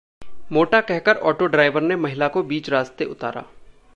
मोटा 0.51 0.79
कहकर 0.81 1.17
auto 1.23 1.45
driver 1.45 1.81
ने 1.81 1.95
महिला 1.95 2.27
को 2.27 2.43
बीच 2.43 2.69
रास्ते 2.69 3.05
उतारा 3.05 3.45